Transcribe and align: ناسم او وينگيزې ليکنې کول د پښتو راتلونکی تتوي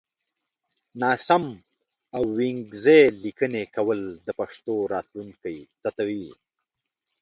ناسم 1.01 1.45
او 2.15 2.23
وينگيزې 2.37 2.99
ليکنې 3.23 3.63
کول 3.75 3.99
د 4.25 4.27
پښتو 4.39 4.73
راتلونکی 4.93 5.57
تتوي 5.83 6.27